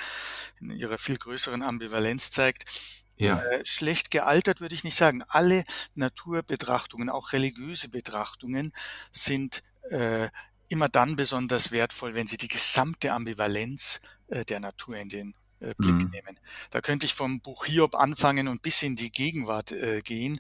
in 0.61 0.71
ihrer 0.71 0.99
viel 0.99 1.17
größeren 1.17 1.63
Ambivalenz 1.63 2.31
zeigt. 2.31 2.65
Ja. 3.17 3.43
Äh, 3.43 3.65
schlecht 3.65 4.11
gealtert 4.11 4.61
würde 4.61 4.75
ich 4.75 4.85
nicht 4.85 4.97
sagen. 4.97 5.23
Alle 5.29 5.65
Naturbetrachtungen, 5.95 7.09
auch 7.09 7.33
religiöse 7.33 7.89
Betrachtungen, 7.89 8.73
sind 9.13 9.63
äh, 9.91 10.29
immer 10.69 10.89
dann 10.89 11.17
besonders 11.17 11.73
wertvoll, 11.73 12.15
wenn 12.15 12.27
sie 12.27 12.39
die 12.39 12.49
gesamte 12.49 13.13
Ambivalenz 13.13 14.01
äh, 14.29 14.45
der 14.45 14.61
Natur 14.61 14.97
in 14.97 15.09
den 15.09 15.35
äh, 15.61 15.75
Blick 15.77 15.95
mhm. 15.95 16.11
nehmen. 16.11 16.41
Da 16.71 16.81
könnte 16.81 17.07
ich 17.07 17.15
vom 17.15 17.41
Buch 17.41 17.67
Hiob 17.67 17.95
anfangen 17.95 18.49
und 18.49 18.63
bis 18.63 18.83
in 18.83 18.97
die 18.97 19.11
Gegenwart 19.11 19.73
äh, 19.73 20.01
gehen. 20.01 20.39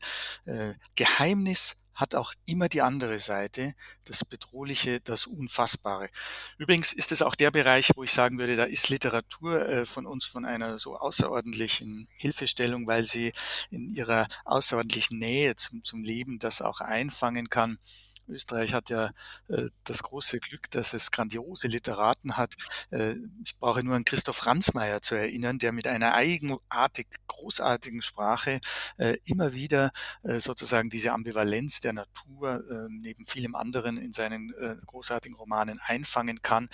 Geheimnis 0.94 1.76
hat 1.94 2.14
auch 2.14 2.34
immer 2.46 2.68
die 2.68 2.82
andere 2.82 3.18
Seite, 3.18 3.74
das 4.04 4.24
Bedrohliche, 4.24 5.00
das 5.00 5.26
Unfassbare. 5.26 6.10
Übrigens 6.58 6.92
ist 6.92 7.12
es 7.12 7.22
auch 7.22 7.34
der 7.34 7.50
Bereich, 7.50 7.90
wo 7.94 8.02
ich 8.02 8.12
sagen 8.12 8.38
würde, 8.38 8.56
da 8.56 8.64
ist 8.64 8.88
Literatur 8.88 9.66
äh, 9.68 9.86
von 9.86 10.06
uns 10.06 10.24
von 10.24 10.44
einer 10.44 10.78
so 10.78 10.96
außerordentlichen 10.96 12.08
Hilfestellung, 12.16 12.86
weil 12.86 13.04
sie 13.04 13.32
in 13.70 13.94
ihrer 13.94 14.28
außerordentlichen 14.44 15.18
Nähe 15.18 15.56
zum, 15.56 15.84
zum 15.84 16.02
Leben 16.02 16.38
das 16.38 16.62
auch 16.62 16.80
einfangen 16.80 17.48
kann. 17.48 17.78
Österreich 18.28 18.74
hat 18.74 18.90
ja 18.90 19.10
äh, 19.48 19.68
das 19.84 20.02
große 20.02 20.40
Glück, 20.40 20.70
dass 20.70 20.94
es 20.94 21.10
grandiose 21.10 21.68
Literaten 21.68 22.36
hat. 22.36 22.54
Äh, 22.90 23.14
ich 23.44 23.56
brauche 23.58 23.82
nur 23.82 23.96
an 23.96 24.04
Christoph 24.04 24.46
Ransmayr 24.46 25.02
zu 25.02 25.14
erinnern, 25.14 25.58
der 25.58 25.72
mit 25.72 25.86
einer 25.86 26.14
eigenartig 26.14 27.06
großartigen 27.26 28.02
Sprache 28.02 28.60
äh, 28.96 29.16
immer 29.24 29.52
wieder 29.52 29.92
äh, 30.22 30.38
sozusagen 30.40 30.90
diese 30.90 31.12
Ambivalenz 31.12 31.80
der 31.80 31.92
Natur 31.92 32.62
äh, 32.70 32.88
neben 32.90 33.26
vielem 33.26 33.54
anderen 33.54 33.96
in 33.96 34.12
seinen 34.12 34.52
äh, 34.54 34.76
großartigen 34.86 35.36
Romanen 35.36 35.80
einfangen 35.80 36.42
kann. 36.42 36.68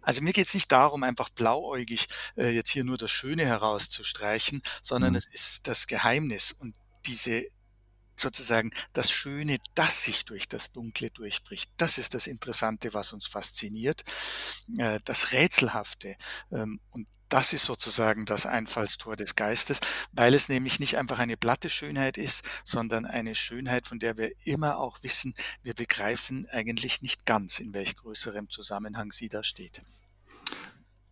Also 0.00 0.22
mir 0.22 0.32
geht 0.32 0.46
es 0.46 0.54
nicht 0.54 0.72
darum, 0.72 1.02
einfach 1.02 1.28
blauäugig 1.28 2.08
äh, 2.36 2.48
jetzt 2.48 2.70
hier 2.70 2.84
nur 2.84 2.96
das 2.96 3.10
Schöne 3.10 3.44
herauszustreichen, 3.44 4.62
sondern 4.82 5.10
mhm. 5.10 5.16
es 5.16 5.26
ist 5.26 5.68
das 5.68 5.86
Geheimnis 5.86 6.52
und 6.52 6.74
diese 7.06 7.46
sozusagen 8.20 8.70
das 8.92 9.10
Schöne, 9.10 9.58
das 9.74 10.04
sich 10.04 10.24
durch 10.24 10.48
das 10.48 10.72
Dunkle 10.72 11.10
durchbricht. 11.10 11.70
Das 11.76 11.98
ist 11.98 12.14
das 12.14 12.26
Interessante, 12.26 12.94
was 12.94 13.12
uns 13.12 13.26
fasziniert, 13.26 14.04
äh, 14.78 15.00
das 15.04 15.32
Rätselhafte. 15.32 16.16
Ähm, 16.50 16.80
und 16.90 17.06
das 17.28 17.52
ist 17.52 17.64
sozusagen 17.64 18.24
das 18.24 18.46
Einfallstor 18.46 19.16
des 19.16 19.36
Geistes, 19.36 19.80
weil 20.12 20.34
es 20.34 20.48
nämlich 20.48 20.80
nicht 20.80 20.96
einfach 20.96 21.18
eine 21.18 21.36
platte 21.36 21.68
Schönheit 21.68 22.16
ist, 22.16 22.42
sondern 22.64 23.04
eine 23.04 23.34
Schönheit, 23.34 23.86
von 23.86 23.98
der 23.98 24.16
wir 24.16 24.30
immer 24.44 24.78
auch 24.78 25.02
wissen, 25.02 25.34
wir 25.62 25.74
begreifen 25.74 26.46
eigentlich 26.50 27.02
nicht 27.02 27.26
ganz, 27.26 27.60
in 27.60 27.74
welch 27.74 27.96
größerem 27.96 28.48
Zusammenhang 28.48 29.12
sie 29.12 29.28
da 29.28 29.42
steht. 29.42 29.82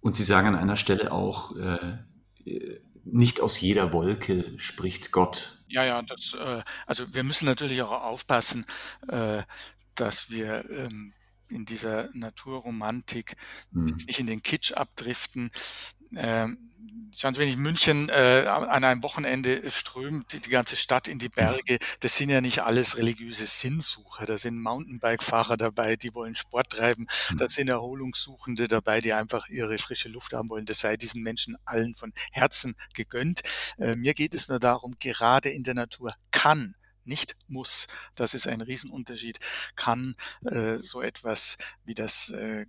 Und 0.01 0.17
Sie 0.17 0.25
sagen 0.25 0.49
an 0.49 0.57
einer 0.57 0.77
Stelle 0.77 1.13
auch, 1.13 1.55
äh, 1.57 1.99
nicht 3.13 3.41
aus 3.41 3.61
jeder 3.61 3.93
Wolke 3.93 4.53
spricht 4.59 5.13
Gott. 5.13 5.63
Ja, 5.69 5.85
ja, 5.85 6.03
das, 6.03 6.35
äh, 6.35 6.63
also 6.87 7.15
wir 7.15 7.25
müssen 7.25 7.47
natürlich 7.47 7.83
auch 7.83 8.03
aufpassen, 8.05 8.65
äh, 9.09 9.43
dass 9.95 10.31
wir 10.31 10.69
ähm, 10.71 11.13
in 11.49 11.65
dieser 11.65 12.09
Naturromantik 12.15 13.37
hm. 13.73 13.85
nicht 13.85 14.19
in 14.19 14.27
den 14.27 14.43
Kitsch 14.43 14.73
abdriften. 14.73 15.51
Ähm, 16.17 16.71
Stand, 17.13 17.39
wenn 17.39 17.49
ich 17.49 17.57
München 17.57 18.09
äh, 18.09 18.45
an 18.47 18.85
einem 18.85 19.03
Wochenende 19.03 19.71
strömt 19.71 20.33
die, 20.33 20.41
die 20.41 20.51
ganze 20.51 20.77
Stadt 20.77 21.09
in 21.09 21.19
die 21.19 21.29
Berge, 21.29 21.79
das 22.01 22.17
sind 22.17 22.31
ja 22.31 22.41
nicht 22.41 22.61
alles 22.61 22.97
religiöse 22.97 23.47
Sinnsucher. 23.47 24.27
Da 24.27 24.39
sind 24.39 24.61
Mountainbike-Fahrer 24.63 25.57
dabei, 25.57 25.97
die 25.97 26.15
wollen 26.15 26.37
Sport 26.37 26.71
treiben. 26.71 27.07
Da 27.37 27.45
hm. 27.45 27.49
sind 27.49 27.69
Erholungssuchende 27.69 28.69
dabei, 28.69 29.01
die 29.01 29.13
einfach 29.13 29.49
ihre 29.49 29.79
frische 29.79 30.09
Luft 30.09 30.33
haben 30.33 30.49
wollen. 30.51 30.67
Das 30.67 30.81
sei 30.81 30.97
diesen 30.97 31.23
Menschen 31.23 31.57
allen 31.65 31.95
von 31.97 32.13
Herzen 32.33 32.77
gegönnt. 32.95 33.43
Äh, 33.79 33.97
mir 33.97 34.15
geht 34.15 34.35
es 34.35 34.49
nur 34.49 34.59
darum, 34.59 34.97
gerade 34.99 35.51
in 35.51 35.63
der 35.63 35.75
Natur 35.75 36.13
kann 36.31 36.75
nicht 37.07 37.37
muss, 37.47 37.87
das 38.17 38.35
ist 38.35 38.49
ein 38.49 38.61
Riesenunterschied, 38.61 39.39
kann 39.77 40.17
äh, 40.45 40.77
so 40.79 41.03
etwas 41.03 41.57
wie 41.85 41.95
das 41.95 42.31
äh, 42.31 42.63
äh 42.63 42.67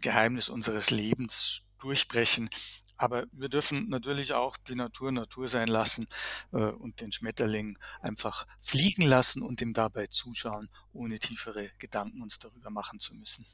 Geheimnis 0.00 0.50
unseres 0.50 0.90
Lebens 0.90 1.62
durchbrechen. 1.78 2.50
Aber 2.96 3.24
wir 3.32 3.48
dürfen 3.48 3.88
natürlich 3.88 4.34
auch 4.34 4.56
die 4.56 4.74
Natur 4.74 5.12
Natur 5.12 5.48
sein 5.48 5.68
lassen 5.68 6.06
äh, 6.52 6.58
und 6.58 7.00
den 7.00 7.12
Schmetterling 7.12 7.78
einfach 8.00 8.46
fliegen 8.60 9.02
lassen 9.02 9.42
und 9.42 9.60
ihm 9.60 9.72
dabei 9.72 10.06
zuschauen, 10.06 10.68
ohne 10.92 11.18
tiefere 11.18 11.70
Gedanken 11.78 12.22
uns 12.22 12.38
darüber 12.38 12.70
machen 12.70 13.00
zu 13.00 13.14
müssen. 13.14 13.44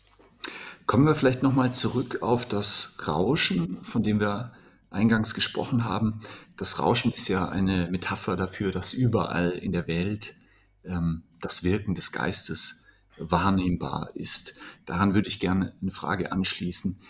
Kommen 0.86 1.06
wir 1.06 1.14
vielleicht 1.14 1.42
nochmal 1.42 1.72
zurück 1.72 2.22
auf 2.22 2.46
das 2.46 2.98
Rauschen, 3.06 3.82
von 3.84 4.02
dem 4.02 4.20
wir 4.20 4.52
eingangs 4.90 5.34
gesprochen 5.34 5.84
haben. 5.84 6.20
Das 6.56 6.78
Rauschen 6.78 7.12
ist 7.12 7.28
ja 7.28 7.48
eine 7.48 7.88
Metapher 7.90 8.36
dafür, 8.36 8.72
dass 8.72 8.92
überall 8.92 9.50
in 9.50 9.72
der 9.72 9.86
Welt 9.86 10.34
ähm, 10.84 11.22
das 11.40 11.62
Wirken 11.62 11.94
des 11.94 12.12
Geistes 12.12 12.88
wahrnehmbar 13.18 14.10
ist. 14.14 14.60
Daran 14.86 15.14
würde 15.14 15.28
ich 15.28 15.40
gerne 15.40 15.74
eine 15.80 15.90
Frage 15.90 16.32
anschließen. 16.32 17.00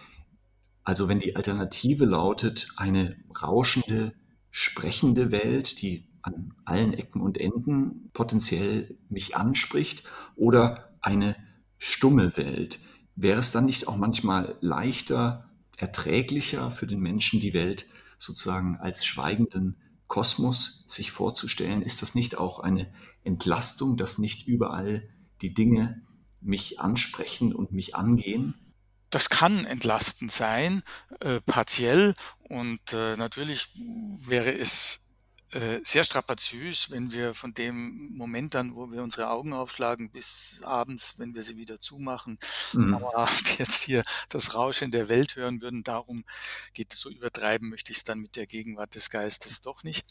Also 0.91 1.09
wenn 1.09 1.21
die 1.21 1.37
Alternative 1.37 2.05
lautet, 2.05 2.67
eine 2.77 3.17
rauschende, 3.41 4.13
sprechende 4.51 5.31
Welt, 5.31 5.81
die 5.83 6.09
an 6.21 6.53
allen 6.65 6.95
Ecken 6.95 7.21
und 7.21 7.39
Enden 7.39 8.11
potenziell 8.13 8.99
mich 9.09 9.37
anspricht, 9.37 10.03
oder 10.35 10.99
eine 11.01 11.37
stumme 11.79 12.37
Welt, 12.37 12.81
wäre 13.15 13.39
es 13.39 13.53
dann 13.53 13.67
nicht 13.67 13.87
auch 13.87 13.97
manchmal 13.97 14.59
leichter, 14.63 15.49
erträglicher 15.77 16.73
für 16.73 16.89
den 16.89 16.99
Menschen 16.99 17.39
die 17.39 17.55
Welt 17.55 17.87
sozusagen 18.19 18.77
als 18.77 19.07
schweigenden 19.07 19.77
Kosmos 20.09 20.87
sich 20.89 21.13
vorzustellen? 21.13 21.83
Ist 21.83 22.03
das 22.03 22.17
nicht 22.17 22.37
auch 22.37 22.59
eine 22.59 22.93
Entlastung, 23.23 23.97
dass 23.97 24.19
nicht 24.19 24.49
überall 24.49 25.09
die 25.41 25.55
Dinge 25.55 26.03
mich 26.41 26.81
ansprechen 26.81 27.55
und 27.55 27.71
mich 27.71 27.95
angehen? 27.95 28.70
Das 29.11 29.29
kann 29.29 29.65
entlastend 29.65 30.33
sein, 30.33 30.83
äh, 31.21 31.41
partiell. 31.41 32.15
Und 32.43 32.93
äh, 32.93 33.17
natürlich 33.17 33.69
wäre 33.75 34.53
es 34.53 35.11
äh, 35.53 35.81
sehr 35.83 36.05
strapaziös, 36.05 36.91
wenn 36.91 37.13
wir 37.13 37.35
von 37.35 37.53
dem 37.53 38.15
Moment 38.17 38.55
an, 38.55 38.77
wo 38.77 38.93
wir 38.93 39.03
unsere 39.03 39.31
Augen 39.31 39.53
aufschlagen, 39.53 40.13
bis 40.13 40.61
abends, 40.63 41.19
wenn 41.19 41.35
wir 41.35 41.43
sie 41.43 41.57
wieder 41.57 41.81
zumachen, 41.81 42.39
mhm. 42.73 42.93
dauerhaft 42.93 43.59
jetzt 43.59 43.83
hier 43.83 44.05
das 44.29 44.55
Rauschen 44.55 44.93
der 44.93 45.09
Welt 45.09 45.35
hören 45.35 45.61
würden. 45.61 45.83
Darum 45.83 46.25
geht 46.73 46.95
es 46.95 47.01
so 47.01 47.11
übertreiben, 47.11 47.69
möchte 47.69 47.91
ich 47.91 47.99
es 47.99 48.05
dann 48.05 48.21
mit 48.21 48.37
der 48.37 48.47
Gegenwart 48.47 48.95
des 48.95 49.11
Geistes 49.11 49.61
doch 49.61 49.83
nicht. 49.83 50.07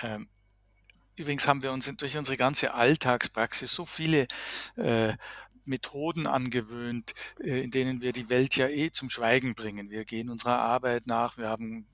Ähm, 0.00 0.30
übrigens 1.14 1.46
haben 1.46 1.62
wir 1.62 1.70
uns 1.70 1.94
durch 1.98 2.16
unsere 2.16 2.38
ganze 2.38 2.72
Alltagspraxis 2.72 3.70
so 3.70 3.84
viele 3.84 4.26
äh, 4.76 5.12
Methoden 5.64 6.26
angewöhnt, 6.26 7.12
äh, 7.40 7.62
in 7.62 7.70
denen 7.70 8.00
wir 8.00 8.12
die 8.12 8.28
Welt 8.28 8.56
ja 8.56 8.68
eh 8.68 8.90
zum 8.90 9.10
Schweigen 9.10 9.54
bringen. 9.54 9.90
Wir 9.90 10.04
gehen 10.04 10.30
unserer 10.30 10.58
Arbeit 10.58 11.06
nach. 11.06 11.36
Wir 11.36 11.48
haben, 11.48 11.86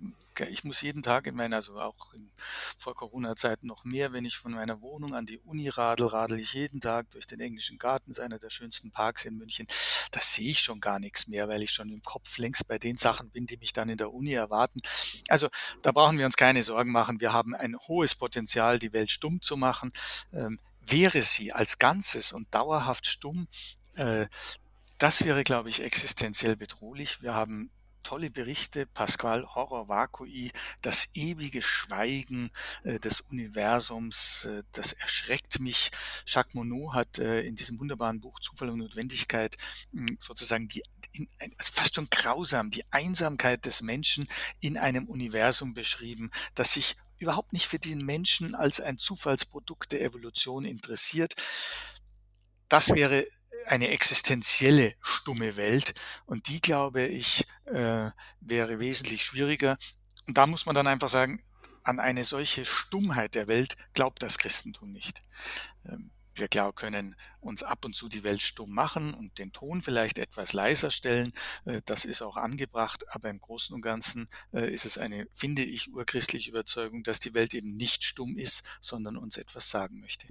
ich 0.49 0.65
muss 0.65 0.81
jeden 0.81 1.03
Tag 1.03 1.27
in 1.27 1.35
meiner, 1.35 1.57
also 1.57 1.79
auch 1.79 2.13
in, 2.15 2.31
vor 2.79 2.95
Corona-Zeiten 2.95 3.67
noch 3.67 3.85
mehr, 3.85 4.13
wenn 4.13 4.25
ich 4.25 4.37
von 4.37 4.53
meiner 4.53 4.81
Wohnung 4.81 5.15
an 5.15 5.27
die 5.27 5.39
Uni 5.39 5.69
radel, 5.69 6.07
radel 6.07 6.39
ich 6.39 6.55
jeden 6.55 6.81
Tag 6.81 7.11
durch 7.11 7.27
den 7.27 7.41
englischen 7.41 7.79
Garten, 7.79 8.11
ist 8.11 8.21
einer 8.21 8.39
der 8.39 8.51
schönsten 8.51 8.91
Parks 8.91 9.25
in 9.25 9.37
München. 9.37 9.67
Da 10.11 10.21
sehe 10.21 10.51
ich 10.51 10.61
schon 10.61 10.81
gar 10.81 10.99
nichts 10.99 11.29
mehr, 11.29 11.49
weil 11.49 11.63
ich 11.63 11.73
schon 11.73 11.91
im 11.91 12.03
Kopf 12.03 12.39
längst 12.39 12.67
bei 12.69 12.79
den 12.79 12.97
Sachen 12.97 13.31
bin, 13.31 13.47
die 13.47 13.57
mich 13.57 13.73
dann 13.73 13.89
in 13.89 13.99
der 13.99 14.13
Uni 14.13 14.33
erwarten. 14.33 14.81
Also 15.29 15.49
da 15.83 15.93
brauchen 15.93 16.19
wir 16.19 16.27
uns 16.27 16.37
keine 16.37 16.63
Sorgen 16.63 16.93
machen. 16.93 17.21
Wir 17.21 17.33
haben 17.33 17.55
ein 17.55 17.77
hohes 17.77 18.15
Potenzial, 18.15 18.79
die 18.79 18.93
Welt 18.93 19.11
stumm 19.11 19.43
zu 19.43 19.57
machen. 19.57 19.93
Wäre 20.81 21.23
sie 21.23 21.53
als 21.53 21.79
Ganzes 21.79 22.33
und 22.33 22.53
dauerhaft 22.55 23.07
stumm, 23.07 23.49
äh, 23.95 24.27
das 24.99 25.25
wäre, 25.25 25.45
glaube 25.45 25.71
ich, 25.71 25.83
existenziell 25.83 26.57
bedrohlich. 26.57 27.23
Wir 27.23 27.35
haben 27.35 27.71
tolle 28.03 28.31
Berichte, 28.31 28.87
Pascal 28.87 29.47
Horror 29.55 29.89
Vacui, 29.89 30.53
das 30.83 31.09
ewige 31.15 31.63
Schweigen 31.63 32.51
äh, 32.85 32.99
des 32.99 33.21
Universums, 33.21 34.47
äh, 34.47 34.63
das 34.73 34.93
erschreckt 34.93 35.61
mich. 35.61 35.91
Jacques 36.27 36.55
Monod 36.55 36.95
hat 36.95 37.19
äh, 37.19 37.41
in 37.43 37.57
diesem 37.57 37.79
wunderbaren 37.79 38.21
Buch 38.21 38.41
Zufall 38.41 38.71
und 38.71 38.79
Notwendigkeit 38.79 39.57
hm, 39.93 40.17
sozusagen 40.19 40.69
die 40.69 40.83
in, 41.13 41.29
also 41.59 41.73
fast 41.73 41.95
schon 41.97 42.09
grausam 42.11 42.71
die 42.71 42.85
Einsamkeit 42.93 43.65
des 43.67 43.83
Menschen 43.83 44.29
in 44.61 44.79
einem 44.79 45.09
Universum 45.09 45.75
beschrieben, 45.75 46.31
das 46.55 46.75
sich 46.75 46.97
überhaupt 47.21 47.53
nicht 47.53 47.67
für 47.67 47.79
den 47.79 48.05
Menschen 48.05 48.55
als 48.55 48.81
ein 48.81 48.99
Zufallsprodukt 48.99 49.93
der 49.93 50.03
Evolution 50.03 50.65
interessiert. 50.65 51.35
Das 52.69 52.91
wäre 52.95 53.27
eine 53.67 53.89
existenzielle 53.89 54.95
stumme 55.01 55.57
Welt 55.57 55.95
und 56.27 56.49
die, 56.49 56.61
glaube 56.61 57.07
ich, 57.07 57.47
äh, 57.67 58.11
wäre 58.41 58.81
wesentlich 58.81 59.23
schwieriger. 59.23 59.77
Und 60.27 60.39
da 60.39 60.47
muss 60.47 60.67
man 60.67 60.75
dann 60.75 60.87
einfach 60.87 61.09
sagen, 61.09 61.45
an 61.83 62.01
eine 62.01 62.25
solche 62.25 62.65
Stummheit 62.65 63.35
der 63.35 63.49
Welt 63.49 63.77
glaubt 63.95 64.23
das 64.23 64.39
Christentum 64.39 64.93
nicht. 64.93 65.23
Ähm, 65.87 66.11
wir 66.35 66.49
klar 66.49 66.73
können 66.73 67.17
uns 67.41 67.63
ab 67.63 67.85
und 67.85 67.95
zu 67.95 68.09
die 68.09 68.25
Welt 68.25 68.43
stumm 68.43 68.73
machen 68.73 69.15
und 69.15 69.39
den 69.39 69.53
Ton 69.53 69.83
vielleicht 69.83 70.19
etwas 70.19 70.53
leiser 70.53 70.91
stellen. 70.91 71.33
Äh, 71.65 71.83
das 71.85 72.05
ist 72.05 72.23
auch 72.23 72.37
angebracht, 72.37 73.05
aber 73.09 73.31
im 73.31 73.41
Großen 73.41 73.75
und 73.75 73.83
Ganzen 73.83 74.29
äh, 74.53 74.73
ist 74.73 74.85
es 74.85 74.99
eine, 74.99 75.27
finde 75.35 75.63
ich, 75.63 75.93
urchristliche 75.93 76.51
Überzeugung, 76.51 77.03
dass 77.03 77.21
die 77.21 77.35
Welt 77.35 77.55
eben 77.55 77.77
nicht 77.77 78.05
stumm 78.05 78.37
ist, 78.37 78.63
sondern 78.81 79.17
uns 79.17 79.37
etwas 79.37 79.71
sagen 79.71 80.01
möchte. 80.01 80.29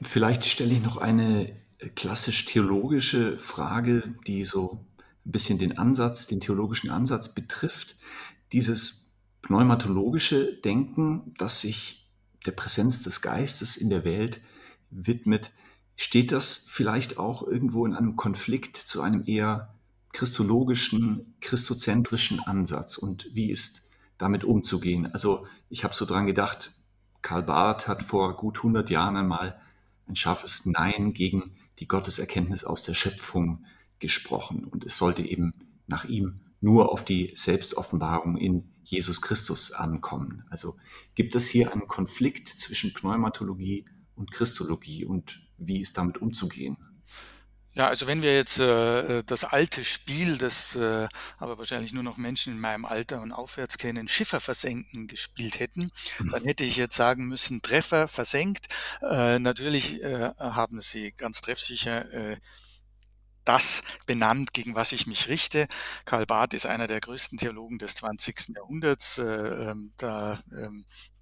Vielleicht 0.00 0.44
stelle 0.44 0.74
ich 0.74 0.82
noch 0.82 0.96
eine 0.96 1.56
klassisch 1.94 2.44
theologische 2.44 3.38
Frage, 3.38 4.14
die 4.26 4.44
so 4.44 4.84
ein 5.24 5.32
bisschen 5.32 5.58
den 5.58 5.78
Ansatz, 5.78 6.26
den 6.26 6.40
theologischen 6.40 6.90
Ansatz 6.90 7.34
betrifft. 7.34 7.96
Dieses 8.52 9.20
pneumatologische 9.42 10.60
Denken, 10.60 11.34
das 11.38 11.60
sich 11.60 12.10
der 12.46 12.52
Präsenz 12.52 13.02
des 13.02 13.20
Geistes 13.20 13.76
in 13.76 13.90
der 13.90 14.04
Welt 14.04 14.40
widmet, 14.90 15.52
steht 15.96 16.32
das 16.32 16.66
vielleicht 16.68 17.18
auch 17.18 17.46
irgendwo 17.46 17.84
in 17.84 17.94
einem 17.94 18.16
Konflikt 18.16 18.76
zu 18.76 19.02
einem 19.02 19.24
eher 19.26 19.74
christologischen, 20.12 21.34
christozentrischen 21.40 22.40
Ansatz 22.40 22.98
und 22.98 23.28
wie 23.34 23.50
ist 23.50 23.90
damit 24.16 24.44
umzugehen? 24.44 25.12
Also 25.12 25.46
ich 25.68 25.84
habe 25.84 25.94
so 25.94 26.04
dran 26.04 26.26
gedacht, 26.26 26.72
Karl 27.22 27.42
Barth 27.42 27.88
hat 27.88 28.02
vor 28.02 28.36
gut 28.36 28.58
100 28.58 28.90
Jahren 28.90 29.16
einmal 29.16 29.60
ein 30.06 30.16
scharfes 30.16 30.66
Nein 30.66 31.12
gegen 31.12 31.56
die 31.78 31.88
Gotteserkenntnis 31.88 32.64
aus 32.64 32.82
der 32.82 32.94
Schöpfung 32.94 33.64
gesprochen 33.98 34.64
und 34.64 34.84
es 34.84 34.96
sollte 34.96 35.22
eben 35.22 35.52
nach 35.86 36.04
ihm 36.04 36.40
nur 36.60 36.90
auf 36.92 37.04
die 37.04 37.32
Selbstoffenbarung 37.34 38.36
in 38.36 38.70
Jesus 38.82 39.20
Christus 39.20 39.72
ankommen. 39.72 40.44
Also 40.50 40.76
gibt 41.14 41.34
es 41.34 41.48
hier 41.48 41.72
einen 41.72 41.86
Konflikt 41.86 42.48
zwischen 42.48 42.94
Pneumatologie 42.94 43.84
und 43.84 43.97
Christologie 44.26 45.04
und 45.04 45.40
wie 45.58 45.80
ist 45.80 45.98
damit 45.98 46.18
umzugehen? 46.18 46.76
Ja, 47.78 47.86
also 47.86 48.08
wenn 48.08 48.22
wir 48.22 48.34
jetzt 48.34 48.58
äh, 48.58 49.22
das 49.22 49.44
alte 49.44 49.84
Spiel, 49.84 50.36
das 50.36 50.74
äh, 50.74 51.06
aber 51.36 51.58
wahrscheinlich 51.58 51.92
nur 51.92 52.02
noch 52.02 52.16
Menschen 52.16 52.54
in 52.54 52.58
meinem 52.58 52.84
Alter 52.84 53.22
und 53.22 53.30
aufwärts 53.30 53.78
kennen, 53.78 54.08
Schiffer 54.08 54.40
versenken 54.40 55.06
gespielt 55.06 55.60
hätten, 55.60 55.92
mhm. 56.18 56.30
dann 56.30 56.44
hätte 56.44 56.64
ich 56.64 56.76
jetzt 56.76 56.96
sagen 56.96 57.28
müssen, 57.28 57.62
Treffer 57.62 58.08
versenkt. 58.08 58.66
Äh, 59.00 59.38
natürlich 59.38 60.02
äh, 60.02 60.32
haben 60.38 60.80
sie 60.80 61.12
ganz 61.12 61.40
treffsicher 61.40 62.12
äh, 62.12 62.38
das 63.44 63.82
benannt, 64.06 64.52
gegen 64.52 64.74
was 64.74 64.90
ich 64.92 65.06
mich 65.06 65.28
richte. 65.28 65.68
Karl 66.04 66.26
Barth 66.26 66.54
ist 66.54 66.66
einer 66.66 66.86
der 66.86 67.00
größten 67.00 67.38
Theologen 67.38 67.78
des 67.78 67.94
20. 67.94 68.56
Jahrhunderts. 68.56 69.18
Äh, 69.18 69.24
ähm, 69.24 69.92
da 69.96 70.38
ähm, 70.52 70.84
äh, 70.84 71.17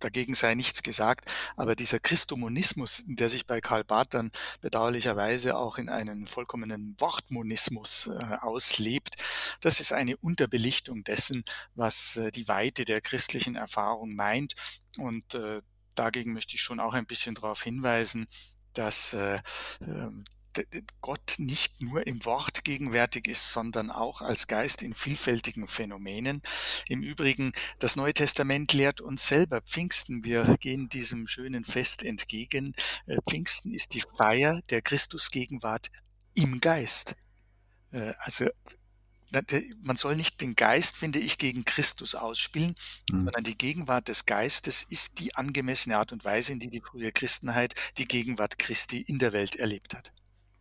dagegen 0.00 0.34
sei 0.34 0.54
nichts 0.54 0.82
gesagt. 0.82 1.30
Aber 1.56 1.76
dieser 1.76 2.00
Christomonismus, 2.00 3.04
der 3.06 3.28
sich 3.28 3.46
bei 3.46 3.60
Karl 3.60 3.84
Barth 3.84 4.14
dann 4.14 4.30
bedauerlicherweise 4.60 5.56
auch 5.56 5.78
in 5.78 5.88
einen 5.88 6.26
vollkommenen 6.26 6.96
Wortmonismus 6.98 8.08
äh, 8.08 8.36
auslebt, 8.40 9.16
das 9.60 9.80
ist 9.80 9.92
eine 9.92 10.16
Unterbelichtung 10.16 11.04
dessen, 11.04 11.44
was 11.74 12.16
äh, 12.16 12.30
die 12.30 12.48
Weite 12.48 12.84
der 12.84 13.00
christlichen 13.00 13.56
Erfahrung 13.56 14.14
meint. 14.14 14.54
Und 14.98 15.34
äh, 15.34 15.60
dagegen 15.94 16.32
möchte 16.32 16.54
ich 16.54 16.62
schon 16.62 16.80
auch 16.80 16.94
ein 16.94 17.06
bisschen 17.06 17.34
darauf 17.34 17.62
hinweisen, 17.62 18.26
dass 18.74 19.12
äh, 19.12 19.40
ähm, 19.80 20.24
Gott 21.00 21.36
nicht 21.38 21.80
nur 21.80 22.06
im 22.06 22.24
Wort 22.24 22.64
gegenwärtig 22.64 23.28
ist, 23.28 23.52
sondern 23.52 23.90
auch 23.90 24.20
als 24.20 24.46
Geist 24.46 24.82
in 24.82 24.94
vielfältigen 24.94 25.68
Phänomenen. 25.68 26.42
Im 26.88 27.02
Übrigen, 27.02 27.52
das 27.78 27.96
Neue 27.96 28.14
Testament 28.14 28.72
lehrt 28.72 29.00
uns 29.00 29.26
selber 29.26 29.60
Pfingsten. 29.60 30.24
Wir 30.24 30.56
gehen 30.60 30.88
diesem 30.88 31.26
schönen 31.26 31.64
Fest 31.64 32.02
entgegen. 32.02 32.74
Äh, 33.06 33.18
Pfingsten 33.28 33.72
ist 33.72 33.94
die 33.94 34.02
Feier 34.16 34.62
der 34.70 34.82
Christusgegenwart 34.82 35.90
im 36.34 36.60
Geist. 36.60 37.14
Äh, 37.92 38.14
also 38.18 38.46
man 39.82 39.96
soll 39.96 40.16
nicht 40.16 40.40
den 40.40 40.56
Geist, 40.56 40.96
finde 40.96 41.18
ich, 41.18 41.38
gegen 41.38 41.64
Christus 41.64 42.14
ausspielen, 42.14 42.74
mhm. 43.10 43.24
sondern 43.24 43.44
die 43.44 43.58
Gegenwart 43.58 44.08
des 44.08 44.26
Geistes 44.26 44.82
ist 44.82 45.18
die 45.18 45.34
angemessene 45.34 45.96
Art 45.96 46.12
und 46.12 46.24
Weise, 46.24 46.52
in 46.52 46.60
die 46.60 46.70
die 46.70 46.80
frühe 46.80 47.12
Christenheit 47.12 47.74
die 47.98 48.06
Gegenwart 48.06 48.58
Christi 48.58 49.00
in 49.00 49.18
der 49.18 49.32
Welt 49.32 49.56
erlebt 49.56 49.94
hat. 49.94 50.12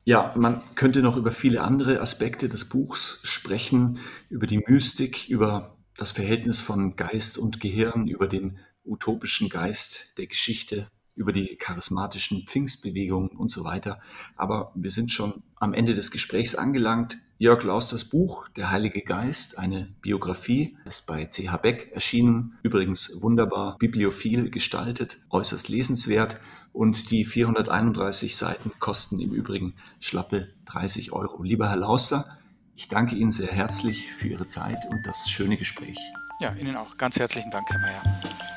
Ja, 0.07 0.31
man 0.37 0.61
könnte 0.75 1.01
noch 1.01 1.17
über 1.17 1.33
viele 1.33 1.61
andere 1.63 1.99
Aspekte 1.99 2.47
des 2.47 2.69
Buchs 2.69 3.19
sprechen, 3.25 3.99
über 4.29 4.47
die 4.47 4.63
Mystik, 4.65 5.27
über 5.27 5.75
das 5.97 6.13
Verhältnis 6.13 6.61
von 6.61 6.95
Geist 6.95 7.37
und 7.37 7.59
Gehirn, 7.59 8.07
über 8.07 8.29
den 8.29 8.57
utopischen 8.85 9.49
Geist 9.49 10.17
der 10.17 10.27
Geschichte, 10.27 10.87
über 11.15 11.33
die 11.33 11.57
charismatischen 11.57 12.45
Pfingstbewegungen 12.47 13.31
und 13.31 13.51
so 13.51 13.65
weiter. 13.65 13.99
Aber 14.37 14.71
wir 14.75 14.91
sind 14.91 15.11
schon 15.11 15.43
am 15.57 15.73
Ende 15.73 15.93
des 15.93 16.09
Gesprächs 16.09 16.55
angelangt. 16.55 17.17
Jörg 17.37 17.63
Lausters 17.63 18.05
Buch 18.05 18.47
Der 18.55 18.71
Heilige 18.71 19.01
Geist, 19.01 19.59
eine 19.59 19.93
Biografie, 20.01 20.77
ist 20.85 21.05
bei 21.05 21.25
CH 21.25 21.57
Beck 21.57 21.91
erschienen. 21.93 22.57
Übrigens 22.63 23.21
wunderbar 23.21 23.77
bibliophil 23.77 24.51
gestaltet, 24.51 25.17
äußerst 25.31 25.67
lesenswert. 25.67 26.39
Und 26.77 27.09
die 27.09 27.25
431 27.25 28.37
Seiten 28.37 28.71
kosten 28.77 29.19
im 29.19 29.33
Übrigen 29.33 29.73
schlappe 29.99 30.49
30 30.65 31.11
Euro. 31.11 31.41
Lieber 31.41 31.69
Herr 31.69 31.77
Lauster, 31.77 32.37
ich 32.75 32.87
danke 32.87 33.15
Ihnen 33.15 33.31
sehr 33.31 33.51
herzlich 33.51 34.11
für 34.11 34.27
Ihre 34.27 34.45
Zeit 34.45 34.77
und 34.91 35.01
das 35.03 35.27
schöne 35.27 35.57
Gespräch. 35.57 35.97
Ja, 36.39 36.53
Ihnen 36.53 36.75
auch. 36.75 36.95
Ganz 36.97 37.17
herzlichen 37.17 37.49
Dank, 37.49 37.67
Herr 37.71 37.79
Mayer. 37.79 38.56